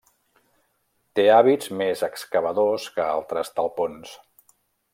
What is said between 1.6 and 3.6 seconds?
més excavadors que altres